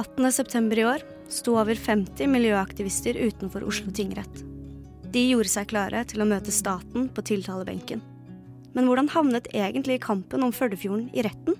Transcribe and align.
18.9. 0.00 0.78
i 0.78 0.84
år 0.84 1.02
sto 1.28 1.58
over 1.60 1.76
50 1.76 2.30
miljøaktivister 2.32 3.18
utenfor 3.20 3.66
Oslo 3.68 3.92
tingrett. 3.92 4.44
De 5.12 5.26
gjorde 5.28 5.50
seg 5.52 5.68
klare 5.68 6.00
til 6.08 6.22
å 6.22 6.28
møte 6.30 6.54
staten 6.54 7.10
på 7.12 7.24
tiltalebenken. 7.28 8.00
Men 8.72 8.86
hvordan 8.88 9.10
havnet 9.12 9.50
egentlig 9.52 9.98
kampen 10.06 10.46
om 10.46 10.54
Førdefjorden 10.54 11.10
i 11.12 11.24
retten? 11.26 11.58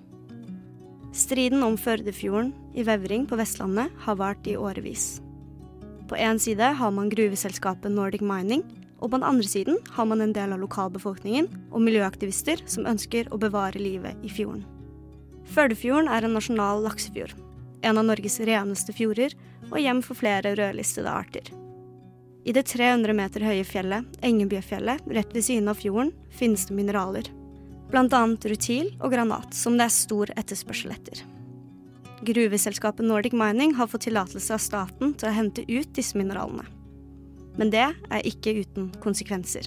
Striden 1.13 1.67
om 1.67 1.77
Førdefjorden 1.77 2.55
i 2.79 2.87
Vevring 2.87 3.27
på 3.29 3.37
Vestlandet 3.37 3.93
har 4.07 4.17
vart 4.23 4.49
i 4.49 4.57
årevis. 4.57 5.19
På 6.09 6.17
én 6.17 6.41
side 6.41 6.73
har 6.81 6.95
man 6.97 7.13
gruveselskapet 7.13 7.93
Nordic 7.93 8.25
Mining, 8.25 8.65
og 9.03 9.11
på 9.11 9.19
den 9.19 9.27
andre 9.27 9.49
siden 9.51 9.79
har 9.99 10.09
man 10.09 10.25
en 10.25 10.33
del 10.37 10.55
av 10.55 10.63
lokalbefolkningen 10.63 11.51
og 11.75 11.85
miljøaktivister 11.85 12.65
som 12.71 12.89
ønsker 12.89 13.29
å 13.35 13.43
bevare 13.43 13.81
livet 13.83 14.17
i 14.25 14.33
fjorden. 14.33 14.65
Førdefjorden 15.51 16.09
er 16.09 16.25
en 16.25 16.37
nasjonal 16.39 16.85
laksefjord. 16.87 17.35
En 17.83 17.99
av 17.99 18.05
Norges 18.05 18.41
reneste 18.45 18.93
fjorder 18.93 19.35
og 19.71 19.81
hjem 19.81 20.03
for 20.05 20.19
flere 20.19 20.55
rødlistede 20.59 21.11
arter. 21.11 21.51
I 22.45 22.55
det 22.57 22.65
300 22.73 23.13
meter 23.17 23.45
høye 23.45 23.65
fjellet, 23.69 24.07
Engebjøfjellet, 24.25 25.05
rett 25.13 25.35
ved 25.37 25.45
siden 25.45 25.69
av 25.69 25.81
fjorden, 25.81 26.15
finnes 26.33 26.65
det 26.69 26.77
mineraler. 26.77 27.29
Blant 27.91 28.15
annet 28.17 28.47
rutil 28.49 28.93
og 29.01 29.13
granat, 29.13 29.53
som 29.57 29.77
det 29.77 29.89
er 29.89 29.95
stor 29.95 30.33
etterspørsel 30.41 30.95
etter. 30.95 31.25
Gruveselskapet 32.25 33.05
Nordic 33.07 33.33
Mining 33.37 33.75
har 33.75 33.89
fått 33.89 34.07
tillatelse 34.09 34.55
av 34.55 34.61
staten 34.61 35.15
til 35.17 35.29
å 35.31 35.37
hente 35.37 35.65
ut 35.69 35.93
disse 35.97 36.17
mineralene. 36.21 36.67
Men 37.59 37.73
det 37.73 37.87
er 37.89 38.29
ikke 38.29 38.55
uten 38.61 38.91
konsekvenser. 39.03 39.67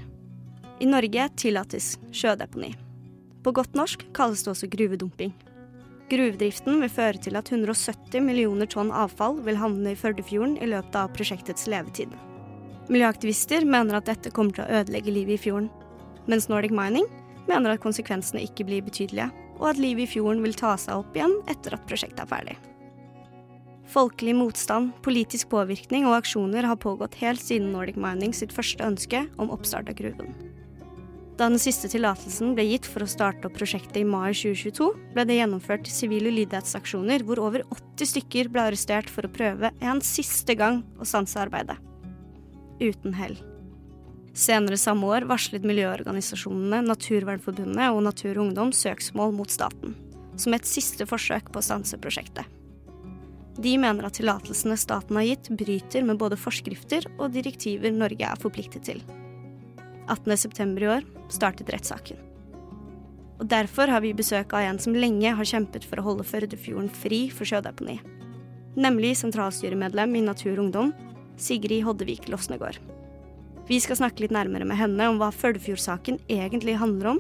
I 0.82 0.90
Norge 0.90 1.28
tillates 1.38 1.96
sjødeponi. 2.14 2.74
På 3.44 3.52
godt 3.54 3.76
norsk 3.78 4.06
kalles 4.16 4.46
det 4.46 4.54
også 4.54 4.70
gruvedumping. 4.72 5.34
Gruvedriften 6.12 6.82
vil 6.84 6.92
føre 6.92 7.20
til 7.22 7.38
at 7.40 7.50
170 7.50 8.20
millioner 8.26 8.68
tonn 8.70 8.92
avfall 8.92 9.40
vil 9.46 9.58
havne 9.58 9.94
i 9.94 9.98
Førdefjorden 9.98 10.58
i 10.62 10.68
løpet 10.70 10.98
av 11.00 11.14
prosjektets 11.16 11.70
levetid. 11.72 12.12
Miljøaktivister 12.92 13.64
mener 13.64 13.98
at 13.98 14.10
dette 14.10 14.34
kommer 14.36 14.58
til 14.58 14.66
å 14.66 14.82
ødelegge 14.82 15.14
livet 15.16 15.38
i 15.38 15.44
fjorden, 15.46 15.70
mens 16.28 16.50
Nordic 16.52 16.76
Mining 16.76 17.08
mener 17.48 17.74
at 17.74 17.84
konsekvensene 17.84 18.44
ikke 18.44 18.68
blir 18.68 18.84
betydelige, 18.84 19.30
og 19.62 19.70
at 19.72 19.80
livet 19.80 20.08
i 20.08 20.12
fjorden 20.16 20.44
vil 20.44 20.56
ta 20.60 20.76
seg 20.80 21.00
opp 21.00 21.16
igjen 21.16 21.38
etter 21.52 21.78
at 21.78 21.86
prosjektet 21.88 22.26
er 22.26 22.30
ferdig. 22.30 22.58
Folkelig 23.94 24.34
motstand, 24.36 24.92
politisk 25.06 25.52
påvirkning 25.52 26.08
og 26.10 26.18
aksjoner 26.18 26.66
har 26.68 26.80
pågått 26.82 27.20
helt 27.22 27.44
siden 27.44 27.72
Nordic 27.76 28.00
Mining 28.00 28.34
sitt 28.36 28.56
første 28.56 28.84
ønske 28.84 29.26
om 29.38 29.52
oppstart 29.54 29.92
av 29.92 30.00
gruven. 30.00 30.34
Da 31.34 31.48
den 31.50 31.58
siste 31.58 31.90
tillatelsen 31.90 32.52
ble 32.54 32.66
gitt 32.68 32.86
for 32.86 33.02
å 33.02 33.10
starte 33.10 33.48
opp 33.50 33.56
prosjektet 33.58 34.04
i 34.04 34.06
mai 34.06 34.36
2022, 34.38 34.90
ble 35.16 35.24
det 35.26 35.40
gjennomført 35.40 35.90
sivile 35.90 36.30
lydighetsaksjoner 36.34 37.26
hvor 37.26 37.42
over 37.42 37.64
80 37.74 38.12
stykker 38.12 38.52
ble 38.54 38.68
arrestert 38.68 39.10
for 39.10 39.26
å 39.26 39.34
prøve 39.34 39.74
en 39.82 40.02
siste 40.06 40.54
gang 40.60 40.84
å 41.02 41.08
stanse 41.10 41.42
arbeidet. 41.42 41.80
Uten 42.84 43.18
hell. 43.18 43.40
Senere 44.38 44.78
samme 44.82 45.10
år 45.10 45.26
varslet 45.30 45.66
miljøorganisasjonene 45.66 46.84
Naturvernforbundet 46.86 47.94
og 47.94 48.02
Natur 48.06 48.36
og 48.36 48.48
Ungdom 48.48 48.74
søksmål 48.74 49.34
mot 49.34 49.50
staten, 49.54 49.98
som 50.38 50.54
et 50.54 50.70
siste 50.70 51.06
forsøk 51.10 51.50
på 51.50 51.62
å 51.62 51.66
stanse 51.66 51.98
prosjektet. 52.02 52.46
De 53.58 53.76
mener 53.78 54.06
at 54.06 54.18
tillatelsene 54.18 54.78
staten 54.82 55.18
har 55.18 55.28
gitt, 55.28 55.50
bryter 55.54 56.06
med 56.06 56.18
både 56.22 56.38
forskrifter 56.42 57.06
og 57.20 57.34
direktiver 57.34 57.94
Norge 57.94 58.26
er 58.26 58.42
forpliktet 58.42 58.90
til. 58.90 59.06
18.9. 60.14 60.78
i 60.84 60.90
år 60.98 61.08
startet 61.34 61.72
rettssaken. 61.74 62.20
Og 63.42 63.50
Derfor 63.50 63.90
har 63.92 64.04
vi 64.04 64.14
besøk 64.16 64.54
av 64.56 64.64
en 64.64 64.80
som 64.80 64.96
lenge 64.96 65.34
har 65.36 65.48
kjempet 65.48 65.86
for 65.88 66.00
å 66.00 66.06
holde 66.06 66.26
Førdefjorden 66.28 66.92
fri 66.94 67.26
for 67.34 67.50
sjødeponi. 67.50 67.98
Nemlig 68.80 69.18
sentralstyremedlem 69.20 70.16
i 70.18 70.26
Natur 70.26 70.56
og 70.56 70.68
Ungdom, 70.68 70.94
Sigrid 71.38 71.84
Hoddevik 71.86 72.30
Losnegård. 72.32 72.80
Vi 73.68 73.80
skal 73.80 74.00
snakke 74.00 74.24
litt 74.24 74.34
nærmere 74.36 74.68
med 74.68 74.80
henne 74.80 75.10
om 75.10 75.20
hva 75.22 75.32
Førdefjord-saken 75.34 76.22
egentlig 76.32 76.78
handler 76.80 77.14
om, 77.14 77.20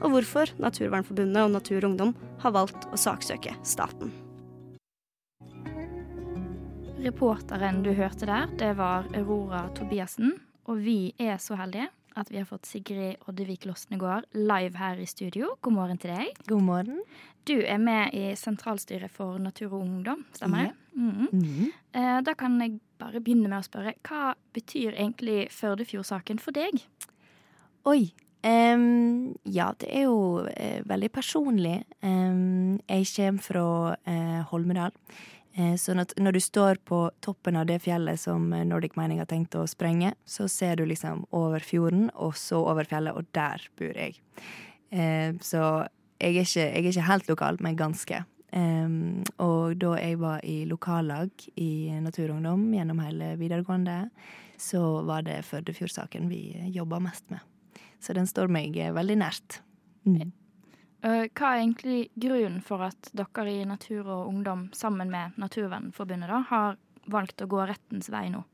og 0.00 0.14
hvorfor 0.14 0.52
Naturvernforbundet 0.62 1.44
og 1.44 1.54
Natur 1.54 1.78
og 1.82 1.88
Ungdom 1.92 2.12
har 2.42 2.56
valgt 2.56 2.88
å 2.90 2.98
saksøke 3.00 3.54
staten. 3.66 4.12
Reporteren 7.00 7.80
du 7.84 7.94
hørte 7.96 8.28
der, 8.28 8.50
det 8.60 8.74
var 8.76 9.08
Aurora 9.16 9.64
Tobiassen, 9.76 10.34
og 10.68 10.82
vi 10.84 11.14
er 11.20 11.38
så 11.40 11.56
heldige 11.56 11.88
at 12.18 12.30
vi 12.32 12.40
har 12.40 12.48
fått 12.48 12.68
Sigrid 12.68 13.20
Oddevik 13.30 13.66
Losnegård 13.68 14.26
live 14.34 14.78
her 14.80 15.00
i 15.00 15.06
studio. 15.06 15.54
God 15.62 15.76
morgen 15.76 16.00
til 16.00 16.14
deg. 16.14 16.38
God 16.48 16.64
morgen. 16.66 17.02
Du 17.48 17.56
er 17.60 17.78
med 17.82 18.14
i 18.16 18.32
sentralstyret 18.38 19.12
for 19.14 19.38
Natur 19.42 19.74
og 19.74 19.84
Ungdom, 19.84 20.24
stemmer 20.36 20.68
det? 20.68 20.72
Mm. 20.94 21.28
Mm. 21.32 22.24
Da 22.26 22.34
kan 22.38 22.58
jeg 22.60 22.80
bare 23.00 23.22
begynne 23.22 23.48
med 23.48 23.62
å 23.62 23.66
spørre, 23.66 23.94
hva 24.06 24.34
betyr 24.56 24.96
egentlig 24.96 25.46
Førdefjord-saken 25.54 26.42
for 26.42 26.56
deg? 26.56 26.82
Oi. 27.88 28.10
Um, 28.40 29.36
ja, 29.44 29.68
det 29.80 29.90
er 29.92 30.06
jo 30.08 30.46
uh, 30.46 30.80
veldig 30.88 31.10
personlig. 31.12 31.82
Um, 32.02 32.78
jeg 32.88 33.08
kommer 33.16 33.44
fra 33.44 33.64
uh, 33.96 34.40
Holmedal. 34.48 34.96
Eh, 35.58 35.74
sånn 35.80 35.98
at 36.02 36.12
når 36.20 36.36
du 36.36 36.40
står 36.44 36.78
på 36.86 37.00
toppen 37.24 37.58
av 37.58 37.66
det 37.66 37.80
fjellet 37.82 38.20
som 38.22 38.50
Nordic 38.68 38.94
Mining 38.98 39.18
har 39.18 39.28
tenkt 39.30 39.56
å 39.58 39.66
sprenge, 39.70 40.12
så 40.24 40.46
ser 40.50 40.78
du 40.78 40.84
liksom 40.86 41.24
over 41.34 41.64
fjorden, 41.64 42.08
og 42.14 42.36
så 42.38 42.60
over 42.62 42.86
fjellet, 42.86 43.16
og 43.16 43.26
der 43.34 43.64
bor 43.80 43.96
jeg. 43.96 44.20
Eh, 44.94 45.34
så 45.42 45.86
jeg 46.20 46.36
er 46.36 46.44
ikke, 46.44 46.66
jeg 46.66 46.84
er 46.84 46.90
ikke 46.92 47.08
helt 47.08 47.32
lokal, 47.32 47.58
men 47.64 47.78
ganske. 47.78 48.24
Og 48.50 49.76
da 49.78 49.92
jeg 50.02 50.16
var 50.18 50.40
i 50.42 50.64
lokallag 50.66 51.30
i 51.62 51.94
Naturungdom 52.02 52.64
gjennom 52.74 52.98
hele 52.98 53.28
videregående, 53.38 54.08
så 54.58 54.80
var 55.06 55.22
det 55.22 55.44
Førdefjordsaken 55.46 56.26
vi 56.28 56.58
jobba 56.74 56.98
mest 56.98 57.30
med. 57.30 57.46
Så 58.02 58.16
den 58.18 58.26
står 58.26 58.50
meg 58.50 58.74
veldig 58.74 59.16
nært. 59.22 59.60
Mm. 60.02 60.32
Eh, 61.00 61.26
hva 61.32 61.54
er 61.54 61.62
egentlig 61.62 62.00
grunnen 62.20 62.60
for 62.64 62.84
at 62.84 63.10
dere 63.16 63.48
i 63.48 63.64
Natur 63.64 64.04
og 64.04 64.28
Ungdom 64.28 64.68
sammen 64.76 65.08
med 65.12 65.36
Naturvernforbundet 65.40 66.28
da, 66.28 66.42
har 66.50 66.80
valgt 67.10 67.40
å 67.40 67.48
gå 67.48 67.64
rettens 67.70 68.10
vei 68.12 68.28
nå? 68.32 68.44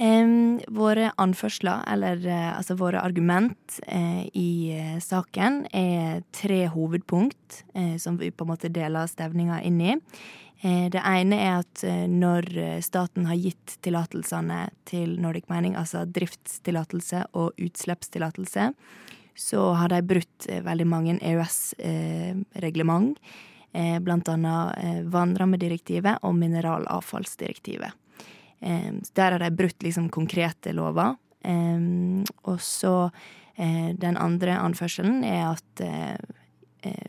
Um, 0.00 0.56
våre 0.72 1.10
anførsler, 1.20 1.84
eller 1.92 2.22
uh, 2.24 2.56
altså 2.56 2.78
våre 2.80 3.02
argument 3.04 3.76
uh, 3.84 4.24
i 4.32 4.72
uh, 4.72 4.96
saken, 5.04 5.66
er 5.68 6.24
tre 6.34 6.64
hovedpunkt 6.72 7.60
som 8.00 8.16
vi 8.16 8.30
på 8.32 8.46
en 8.46 8.50
måte 8.54 8.70
deler 8.72 9.10
stevninga 9.10 9.60
inn 9.68 9.80
i. 9.84 9.96
Det 10.62 11.00
ene 11.02 11.36
er 11.42 11.56
at 11.58 11.80
når 12.08 12.46
staten 12.86 13.26
har 13.26 13.36
gitt 13.36 13.74
tillatelsene 13.82 14.60
til 14.86 15.16
Nordic 15.20 15.48
Mining, 15.50 15.74
altså 15.76 16.04
driftstillatelse 16.06 17.24
og 17.36 17.58
utslippstillatelse, 17.60 18.68
så 19.34 19.72
har 19.72 19.88
de 19.88 20.02
brutt 20.02 20.46
eh, 20.48 20.62
veldig 20.62 20.86
mange 20.86 21.18
EØS-reglement. 21.20 23.18
Eh, 23.72 23.98
blant 24.04 24.28
annet 24.28 24.78
eh, 24.84 25.02
vannrammedirektivet 25.08 26.18
og 26.22 26.34
mineralavfallsdirektivet. 26.40 27.90
Der 28.62 29.32
har 29.32 29.38
de 29.42 29.50
brutt 29.50 29.82
liksom 29.82 30.06
konkrete 30.14 30.70
lover. 30.70 31.16
Og 32.46 32.60
så 32.62 33.10
den 33.58 34.16
andre 34.22 34.54
anførselen 34.54 35.24
er 35.26 35.48
at 35.48 35.82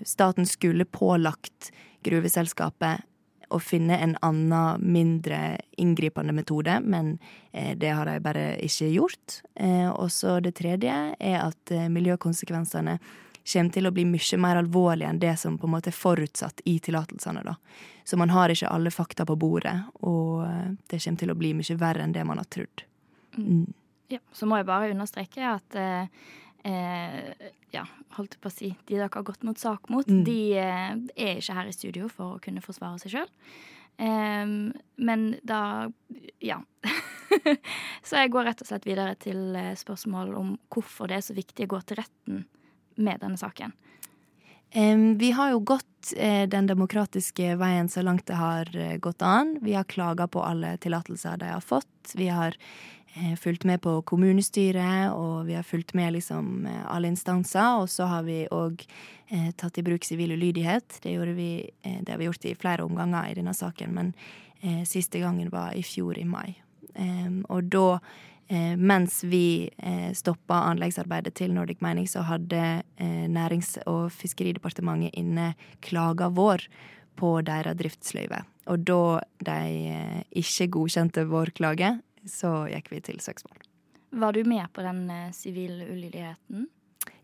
staten 0.01 0.49
skulle 0.49 0.89
pålagt 0.89 1.69
gruveselskapet 2.01 3.05
å 3.53 3.59
finne 3.61 3.97
en 4.01 4.15
annen, 4.25 4.81
mindre 4.81 5.57
inngripende 5.81 6.33
metode, 6.35 6.79
men 6.83 7.17
eh, 7.51 7.73
det 7.77 7.93
har 7.93 8.09
de 8.09 8.19
bare 8.23 8.45
ikke 8.65 8.89
gjort. 8.93 9.41
Eh, 9.55 9.89
og 9.89 10.11
så 10.11 10.39
det 10.43 10.55
tredje 10.59 10.95
er 11.19 11.37
at 11.41 11.73
eh, 11.73 11.89
miljøkonsekvensene 11.93 12.97
kommer 13.43 13.75
til 13.75 13.87
å 13.89 13.91
bli 13.91 14.05
mye 14.07 14.37
mer 14.39 14.61
alvorlige 14.61 15.09
enn 15.11 15.19
det 15.19 15.33
som 15.39 15.57
på 15.59 15.67
en 15.67 15.73
måte 15.75 15.91
er 15.91 15.97
forutsatt 15.97 16.63
i 16.69 16.77
tillatelsene. 16.79 17.43
da. 17.43 17.57
Så 18.07 18.17
man 18.19 18.31
har 18.31 18.51
ikke 18.51 18.71
alle 18.71 18.91
fakta 18.91 19.25
på 19.27 19.35
bordet, 19.39 19.75
og 19.99 20.45
det 20.87 21.01
kommer 21.03 21.19
til 21.19 21.33
å 21.33 21.39
bli 21.39 21.51
mye 21.57 21.79
verre 21.79 22.05
enn 22.05 22.15
det 22.15 22.23
man 22.27 22.39
har 22.39 22.47
trodd. 22.47 22.85
Mm. 23.37 23.47
mm. 23.47 23.73
Ja, 24.11 24.19
så 24.35 24.45
må 24.45 24.59
jeg 24.59 24.67
bare 24.67 24.91
understreke 24.93 25.41
at 25.47 25.75
eh, 25.79 27.51
ja, 27.73 27.83
holdt 28.17 28.37
på 28.41 28.49
å 28.49 28.53
si, 28.53 28.71
de 28.87 28.97
dere 28.97 29.09
har 29.11 29.25
gått 29.25 29.45
mot 29.47 29.59
sak 29.59 29.89
mot, 29.93 30.07
mm. 30.07 30.23
de 30.27 30.39
eh, 30.61 30.91
er 31.15 31.39
ikke 31.39 31.57
her 31.57 31.69
i 31.69 31.75
studio 31.75 32.09
for 32.11 32.35
å 32.35 32.41
kunne 32.43 32.63
forsvare 32.63 33.01
seg 33.01 33.17
sjøl. 33.17 33.31
Um, 33.93 34.71
men 34.95 35.35
da 35.45 35.89
ja. 36.41 36.57
så 38.07 38.23
jeg 38.23 38.31
går 38.33 38.47
rett 38.49 38.63
og 38.63 38.69
slett 38.69 38.87
videre 38.87 39.13
til 39.21 39.53
eh, 39.57 39.75
spørsmål 39.77 40.33
om 40.39 40.55
hvorfor 40.73 41.11
det 41.11 41.19
er 41.19 41.25
så 41.27 41.35
viktig 41.37 41.67
å 41.67 41.75
gå 41.75 41.81
til 41.85 42.01
retten 42.01 42.43
med 42.97 43.21
denne 43.21 43.37
saken. 43.37 43.73
Um, 44.75 45.17
vi 45.17 45.29
har 45.31 45.51
jo 45.53 45.59
gått 45.59 46.13
eh, 46.17 46.49
den 46.49 46.65
demokratiske 46.67 47.55
veien 47.61 47.89
så 47.89 48.01
langt 48.01 48.25
det 48.25 48.39
har 48.39 48.69
uh, 48.73 48.97
gått 48.97 49.21
an. 49.21 49.59
Vi 49.61 49.75
har 49.77 49.85
klaga 49.85 50.25
på 50.27 50.41
alle 50.41 50.77
tillatelser 50.81 51.37
de 51.37 51.51
har 51.53 51.61
fått. 51.61 52.15
Vi 52.17 52.31
har 52.33 52.57
eh, 52.57 53.02
fulgt 53.37 53.65
med 53.69 53.81
på 53.83 53.99
kommunestyret, 54.09 55.13
og 55.13 55.45
vi 55.45 55.53
har 55.57 55.65
fulgt 55.67 55.93
med 55.93 56.15
liksom 56.15 56.67
alle 56.67 57.11
instanser. 57.13 57.83
Og 57.83 57.89
så 57.89 58.07
har 58.09 58.25
vi 58.25 58.43
òg 58.51 58.81
eh, 59.29 59.51
tatt 59.57 59.77
i 59.77 59.85
bruk 59.85 60.05
sivil 60.07 60.33
ulydighet. 60.33 60.99
Det, 61.03 61.13
vi, 61.37 61.51
eh, 61.83 61.99
det, 62.01 62.11
har 62.11 62.21
vi 62.21 62.29
gjort 62.29 62.45
i 62.49 62.57
flere 62.57 62.83
omganger 62.83 63.29
i 63.29 63.37
denne 63.37 63.53
saken, 63.53 63.93
men 63.93 64.13
eh, 64.61 64.83
siste 64.89 65.21
gangen 65.21 65.53
var 65.53 65.77
i 65.77 65.83
fjor, 65.85 66.17
i 66.17 66.25
mai. 66.25 66.59
og 67.49 67.71
da 67.73 67.99
Eh, 68.47 68.77
mens 68.77 69.23
vi 69.23 69.69
eh, 69.77 70.11
stoppa 70.13 70.65
anleggsarbeidet 70.67 71.33
til 71.39 71.53
Nordic 71.55 71.79
Mining, 71.81 72.07
så 72.09 72.25
hadde 72.27 72.83
eh, 72.99 73.25
Nærings- 73.31 73.79
og 73.87 74.11
fiskeridepartementet 74.11 75.15
inne 75.17 75.53
klaga 75.81 76.27
vår 76.29 76.67
på 77.15 77.37
deres 77.47 77.77
driftsløyve. 77.79 78.43
Og 78.67 78.83
da 78.85 79.21
de 79.47 79.59
eh, 79.93 80.19
ikke 80.43 80.69
godkjente 80.75 81.25
vår 81.31 81.53
klage, 81.55 81.95
så 82.29 82.63
gikk 82.71 82.91
vi 82.93 83.01
til 83.03 83.19
søksmål. 83.23 83.57
Var 84.13 84.33
du 84.33 84.43
med 84.45 84.69
på 84.73 84.85
den 84.85 85.07
sivile 85.33 85.87
eh, 85.87 85.91
ulydigheten? 85.93 86.67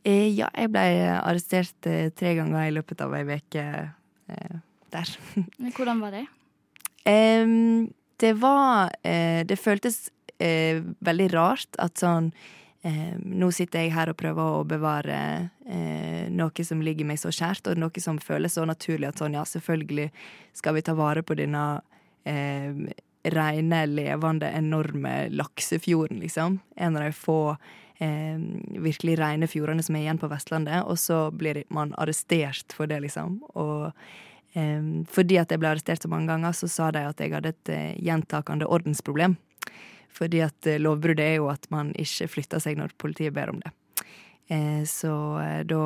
Eh, 0.03 0.27
ja, 0.33 0.49
jeg 0.55 0.71
ble 0.73 0.85
arrestert 1.19 1.89
eh, 1.89 2.09
tre 2.09 2.33
ganger 2.39 2.65
i 2.65 2.73
løpet 2.73 3.01
av 3.05 3.13
ei 3.17 3.25
uke 3.27 3.65
der. 4.89 5.15
Hvordan 5.77 6.01
var 6.03 6.17
det? 6.17 6.25
det 8.19 8.33
var 8.37 8.91
Det 9.01 9.55
føltes 9.57 10.11
eh, 10.37 10.81
veldig 10.99 11.27
rart 11.33 11.79
at 11.81 12.01
sånn 12.01 12.31
eh, 12.85 13.15
Nå 13.17 13.51
sitter 13.55 13.85
jeg 13.85 13.93
her 13.95 14.11
og 14.11 14.19
prøver 14.19 14.59
å 14.59 14.65
bevare 14.67 15.19
eh, 15.65 16.27
noe 16.29 16.65
som 16.65 16.83
ligger 16.85 17.07
meg 17.09 17.21
så 17.21 17.31
kjært, 17.33 17.67
og 17.67 17.79
noe 17.79 18.03
som 18.03 18.19
føles 18.21 18.55
så 18.57 18.65
naturlig 18.67 19.09
at 19.09 19.21
sånn, 19.21 19.37
ja, 19.37 19.45
selvfølgelig 19.47 20.09
skal 20.57 20.77
vi 20.77 20.85
ta 20.85 20.95
vare 20.97 21.23
på 21.25 21.37
denne 21.39 21.65
eh, 22.27 22.85
rene, 23.23 23.83
levende, 23.85 24.47
enorme 24.55 25.29
laksefjorden, 25.29 26.19
liksom. 26.19 26.59
En 26.75 26.97
av 26.97 27.03
de 27.03 27.11
få 27.11 27.57
eh, 27.99 28.39
virkelig 28.79 29.17
rene 29.19 29.47
fjordene 29.47 29.83
som 29.83 29.97
er 29.97 30.05
igjen 30.05 30.21
på 30.21 30.29
Vestlandet, 30.31 30.85
og 30.85 30.99
så 30.99 31.27
blir 31.31 31.63
man 31.73 31.93
arrestert 31.99 32.75
for 32.75 32.89
det, 32.89 33.01
liksom. 33.03 33.41
Og 33.59 33.89
eh, 34.53 34.87
fordi 35.11 35.39
at 35.41 35.51
jeg 35.51 35.61
ble 35.61 35.73
arrestert 35.73 36.05
så 36.05 36.11
mange 36.11 36.31
ganger, 36.31 36.55
så 36.55 36.71
sa 36.71 36.91
de 36.95 37.03
at 37.09 37.19
jeg 37.19 37.35
hadde 37.35 37.53
et 37.55 37.73
eh, 37.75 37.99
gjentakende 37.99 38.69
ordensproblem. 38.69 39.37
Fordi 40.15 40.41
at 40.45 40.67
eh, 40.67 40.79
lovbruddet 40.81 41.25
er 41.25 41.37
jo 41.39 41.51
at 41.51 41.67
man 41.73 41.91
ikke 41.99 42.31
flytter 42.37 42.63
seg 42.63 42.79
når 42.79 42.95
politiet 43.01 43.35
ber 43.35 43.51
om 43.53 43.61
det. 43.63 43.73
Eh, 44.49 44.83
så 44.89 45.13
eh, 45.43 45.63
da 45.69 45.83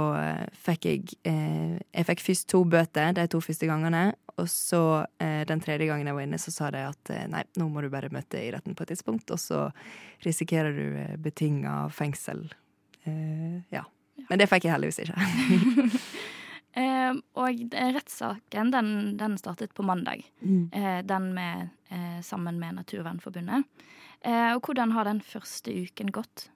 fikk 0.56 0.86
jeg 0.88 1.16
Jeg 1.28 2.08
fikk 2.08 2.24
først 2.24 2.48
to 2.52 2.64
bøter 2.64 3.16
de 3.18 3.28
to 3.28 3.42
første 3.44 3.68
gangene. 3.70 4.14
Og 4.42 4.48
så 4.50 5.06
den 5.20 5.60
tredje 5.62 5.86
gangen 5.86 6.08
jeg 6.10 6.16
var 6.18 6.26
inne, 6.26 6.40
så 6.42 6.50
sa 6.50 6.72
de 6.74 6.80
at 6.88 7.10
nei, 7.30 7.44
nå 7.60 7.68
må 7.70 7.84
du 7.84 7.90
bare 7.94 8.10
møte 8.10 8.40
i 8.42 8.48
retten 8.50 8.74
på 8.74 8.82
et 8.82 8.90
tidspunkt, 8.90 9.30
og 9.30 9.38
så 9.38 9.68
risikerer 10.26 10.74
du 10.74 11.20
betinga 11.22 11.76
fengsel. 11.94 12.42
Ja. 13.70 13.84
Men 14.32 14.42
det 14.42 14.48
fikk 14.50 14.66
jeg 14.66 14.74
heldigvis 14.74 15.04
ikke. 15.06 15.92
Eh, 16.74 17.12
og 17.38 17.60
rettssaken 17.70 18.72
den, 18.74 18.88
den, 19.18 19.38
startet 19.38 19.76
på 19.78 19.86
mandag. 19.86 20.24
Mm. 20.42 20.72
Eh, 20.74 21.00
den 21.06 21.28
med, 21.36 21.70
eh, 21.94 22.22
sammen 22.26 22.58
med 22.60 22.80
Naturvernforbundet. 22.80 23.68
Eh, 24.26 24.56
og 24.56 24.66
hvordan 24.66 24.96
har 24.96 25.06
den 25.06 25.22
første 25.22 25.70
uken 25.70 26.10
gått? 26.10 26.48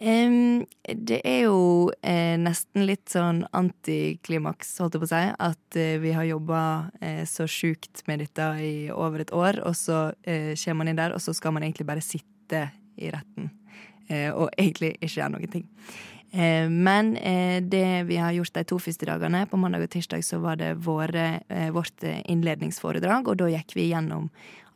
Um, 0.00 0.64
det 0.82 1.20
er 1.22 1.44
jo 1.44 1.92
eh, 2.02 2.34
nesten 2.40 2.86
litt 2.88 3.12
sånn 3.12 3.44
antiklimaks, 3.54 4.72
holdt 4.82 4.96
jeg 4.96 5.02
på 5.02 5.06
å 5.06 5.10
si, 5.12 5.20
at 5.46 5.76
eh, 5.78 5.98
vi 6.02 6.14
har 6.16 6.26
jobba 6.26 6.62
eh, 6.98 7.20
så 7.28 7.46
sjukt 7.46 8.02
med 8.08 8.24
dette 8.24 8.48
i 8.64 8.72
over 8.90 9.22
et 9.22 9.34
år, 9.36 9.60
og 9.62 9.76
så 9.78 10.08
eh, 10.26 10.56
kommer 10.64 10.80
man 10.80 10.90
inn 10.90 10.98
der, 10.98 11.14
og 11.14 11.22
så 11.22 11.34
skal 11.36 11.54
man 11.54 11.66
egentlig 11.66 11.86
bare 11.86 12.02
sitte 12.02 12.64
i 12.98 13.12
retten. 13.14 13.52
Eh, 14.08 14.32
og 14.32 14.50
egentlig 14.56 14.96
ikke 14.96 15.20
gjøre 15.20 15.34
noen 15.36 15.52
ting. 15.52 15.68
Eh, 16.32 16.66
men 16.66 17.12
det 17.68 17.86
vi 18.08 18.18
har 18.18 18.34
gjort 18.34 18.56
de 18.58 18.66
to 18.72 18.80
første 18.82 19.06
dagene, 19.06 19.44
på 19.46 19.60
mandag 19.60 19.86
og 19.86 19.92
tirsdag, 19.92 20.24
så 20.26 20.40
var 20.42 20.58
det 20.58 20.72
våre, 20.82 21.44
vårt 21.76 22.02
innledningsforedrag, 22.08 23.28
og 23.28 23.38
da 23.44 23.52
gikk 23.54 23.76
vi 23.78 23.92
gjennom 23.92 24.32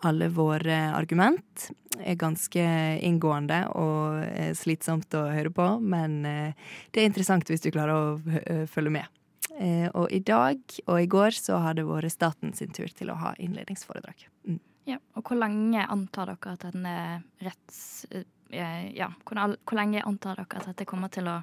alle 0.06 0.29
våre 0.32 0.79
argument. 0.94 1.69
Er 1.97 2.19
ganske 2.20 2.62
inngående 3.06 3.62
og 3.75 4.56
slitsomt 4.58 5.14
å 5.17 5.26
høre 5.32 5.53
på, 5.55 5.69
men 5.81 6.25
eh, 6.29 6.73
det 6.93 7.03
er 7.03 7.11
interessant 7.11 7.49
hvis 7.50 7.64
du 7.64 7.70
klarer 7.75 7.94
å 7.97 8.41
eh, 8.43 8.64
følge 8.70 8.99
med. 8.99 9.12
Eh, 9.56 9.88
og 9.97 10.12
i 10.12 10.20
dag 10.20 10.61
og 10.85 11.00
i 11.00 11.08
går 11.11 11.37
så 11.38 11.61
har 11.64 11.79
det 11.79 11.87
vært 11.88 12.12
staten 12.12 12.53
sin 12.56 12.75
tur 12.76 12.93
til 12.93 13.12
å 13.12 13.19
ha 13.23 13.32
innledningsforedrag. 13.41 14.26
Mm. 14.49 14.61
Ja, 14.87 15.00
og 15.19 15.26
hvor 15.26 15.41
lenge 15.41 15.87
antar 15.91 16.35
dere 16.35 16.56
at 16.56 16.67
denne 16.69 16.97
retts... 17.43 18.06
Ja, 18.47 19.08
hvor, 19.26 19.41
hvor 19.67 19.75
lenge 19.75 20.05
antar 20.06 20.38
dere 20.38 20.61
at 20.61 20.69
dette 20.70 20.87
kommer 20.87 21.11
til 21.11 21.26
å, 21.26 21.41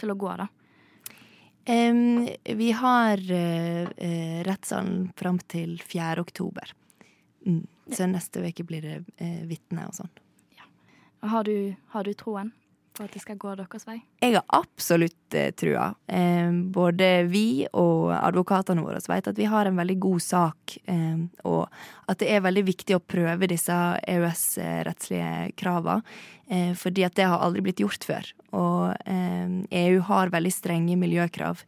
til 0.00 0.14
å 0.14 0.16
gå, 0.16 0.30
da? 0.40 0.46
Um, 1.68 2.24
vi 2.56 2.70
har 2.72 3.20
uh, 3.20 3.88
rettssalen 4.46 5.10
fram 5.20 5.36
til 5.52 5.76
4. 5.84 6.22
oktober. 6.22 6.72
Mm. 7.48 7.66
Så 7.96 8.06
neste 8.06 8.44
uke 8.44 8.64
blir 8.68 8.84
det 8.84 8.96
eh, 9.16 9.42
vitne 9.48 9.88
og 9.88 9.96
sånn. 9.96 10.10
Ja. 10.58 10.68
Har, 11.32 11.48
du, 11.48 11.74
har 11.94 12.04
du 12.04 12.12
troen 12.18 12.52
på 12.98 13.06
at 13.06 13.14
det 13.14 13.22
skal 13.22 13.38
gå 13.40 13.54
deres 13.56 13.86
vei? 13.88 13.96
Jeg 14.20 14.34
har 14.34 14.44
absolutt 14.58 15.36
eh, 15.38 15.50
trua. 15.56 15.90
Eh, 16.06 16.50
både 16.74 17.10
vi 17.30 17.64
og 17.70 18.10
advokatene 18.16 18.84
våre 18.84 19.00
vet 19.08 19.30
at 19.30 19.38
vi 19.38 19.48
har 19.48 19.68
en 19.68 19.78
veldig 19.78 19.98
god 20.02 20.24
sak, 20.24 20.78
eh, 20.90 21.20
og 21.48 22.10
at 22.10 22.20
det 22.20 22.32
er 22.34 22.44
veldig 22.44 22.64
viktig 22.68 22.98
å 22.98 23.04
prøve 23.04 23.50
disse 23.50 23.76
EØS-rettslige 24.02 25.54
kravene. 25.60 26.02
Eh, 26.48 26.72
fordi 26.80 27.04
at 27.04 27.16
det 27.16 27.26
har 27.28 27.42
aldri 27.44 27.60
blitt 27.66 27.82
gjort 27.82 28.04
før. 28.08 28.32
Og 28.56 28.94
EU 29.06 29.64
eh, 29.68 29.96
e 29.96 30.04
har 30.08 30.32
veldig 30.32 30.52
strenge 30.54 30.96
miljøkrav. 30.96 31.60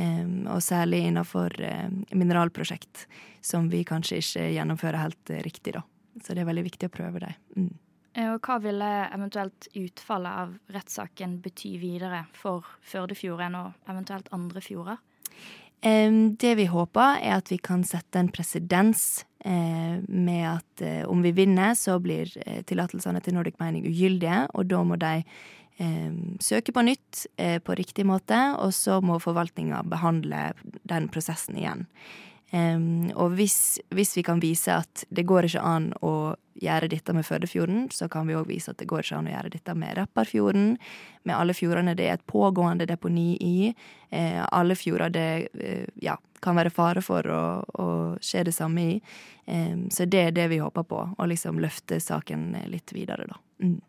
Og 0.00 0.62
særlig 0.64 1.02
innenfor 1.06 1.52
uh, 1.60 1.88
mineralprosjekt, 2.16 3.06
som 3.44 3.68
vi 3.72 3.82
kanskje 3.84 4.20
ikke 4.22 4.48
gjennomfører 4.54 5.02
helt 5.02 5.32
uh, 5.32 5.40
riktig, 5.44 5.74
da. 5.76 5.82
Så 6.22 6.34
det 6.34 6.42
er 6.42 6.48
veldig 6.48 6.64
viktig 6.66 6.88
å 6.88 6.92
prøve 6.92 7.22
det. 7.24 7.32
Mm. 7.56 7.72
Eh, 8.12 8.28
og 8.28 8.44
hva 8.44 8.58
ville 8.60 8.90
eventuelt 9.06 9.68
utfallet 9.78 10.40
av 10.44 10.54
rettssaken 10.74 11.38
bety 11.44 11.74
videre 11.80 12.26
for 12.36 12.66
Førdefjorden 12.84 13.56
og 13.56 13.88
eventuelt 13.88 14.28
andre 14.36 14.64
fjorder? 14.64 15.00
Det 15.82 16.52
vi 16.54 16.68
håper, 16.70 17.16
er 17.26 17.40
at 17.40 17.48
vi 17.50 17.56
kan 17.58 17.80
sette 17.82 18.20
en 18.20 18.28
presedens 18.30 19.24
uh, 19.42 19.98
med 20.06 20.44
at 20.46 20.84
om 21.10 21.24
vi 21.24 21.32
vinner, 21.34 21.74
så 21.74 21.96
blir 21.98 22.30
tillatelsene 22.68 23.18
til 23.24 23.34
Nordic 23.34 23.58
Mining 23.58 23.88
ugyldige, 23.90 24.44
og 24.54 24.68
da 24.70 24.84
må 24.86 25.00
de 25.02 25.16
eh, 25.18 25.32
søke 26.42 26.72
på 26.74 26.84
nytt 26.86 27.26
eh, 27.36 27.58
på 27.62 27.76
riktig 27.78 28.06
måte, 28.06 28.38
og 28.58 28.74
så 28.74 29.00
må 29.04 29.18
forvaltninga 29.22 29.82
behandle 29.88 30.52
den 30.88 31.08
prosessen 31.12 31.58
igjen. 31.58 31.88
Og 32.52 33.32
hvis, 33.38 33.80
hvis, 33.96 34.10
vi 34.12 34.22
kan 34.26 34.40
vise 34.42 34.74
at 34.82 35.06
det 35.08 35.22
går 35.24 35.46
ikke 35.48 35.62
an 35.64 35.86
å 36.04 36.34
gjøre 36.60 36.90
dette 36.92 37.14
med 37.16 37.24
Førdefjorden, 37.24 37.86
så 37.88 38.10
kan 38.12 38.26
vi 38.28 38.36
òg 38.36 38.50
vise 38.50 38.68
at 38.68 38.76
det 38.76 38.90
går 38.90 39.06
ikke 39.06 39.20
an 39.22 39.30
å 39.30 39.32
gjøre 39.32 39.52
dette 39.54 39.74
med 39.80 39.94
Repparfjorden. 39.96 40.66
Med 41.24 41.32
alle 41.32 41.56
fjordene 41.56 41.94
det 41.96 42.10
er 42.10 42.18
et 42.18 42.26
pågående 42.28 42.84
deponi 42.90 43.38
i. 43.40 43.70
Uh, 44.12 44.44
alle 44.52 44.76
fjorder 44.76 45.14
det 45.16 45.30
uh, 45.56 45.88
ja, 46.04 46.18
kan 46.44 46.60
være 46.60 46.74
fare 46.76 47.00
for 47.00 47.24
å, 47.24 47.40
å 47.64 47.88
skje 48.20 48.44
det 48.50 48.52
samme 48.58 48.84
i. 48.84 49.00
Så 49.88 50.04
det 50.06 50.20
er 50.28 50.34
det 50.36 50.44
vi 50.52 50.60
håper 50.62 50.84
på, 50.86 51.00
å 51.18 51.26
liksom 51.26 51.56
løfte 51.58 51.96
saken 52.04 52.52
litt 52.70 52.92
videre, 52.94 53.24
da. 53.32 53.40
Mm. 53.64 53.80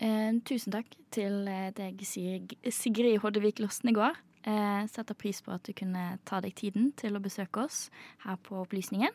Eh, 0.00 0.32
tusen 0.44 0.74
takk 0.74 0.96
til 1.14 1.46
eh, 1.48 1.70
deg, 1.76 2.02
Sigrid 2.04 3.20
Hoddevik 3.22 3.60
Losnegård. 3.62 4.18
Eh, 4.46 4.82
setter 4.92 5.16
pris 5.18 5.40
på 5.42 5.54
at 5.54 5.64
du 5.66 5.72
kunne 5.74 6.18
ta 6.28 6.40
deg 6.44 6.54
tiden 6.54 6.92
til 6.98 7.16
å 7.16 7.22
besøke 7.22 7.64
oss 7.64 7.86
her 8.22 8.36
på 8.46 8.60
Opplysningen. 8.60 9.14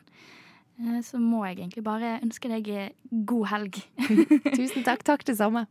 Eh, 0.82 0.98
så 1.06 1.20
må 1.22 1.44
jeg 1.46 1.60
egentlig 1.60 1.84
bare 1.86 2.18
ønske 2.20 2.50
deg 2.52 2.72
god 3.28 3.46
helg. 3.54 3.78
tusen 4.58 4.84
takk. 4.84 5.06
Takk 5.06 5.24
det 5.28 5.38
samme. 5.38 5.66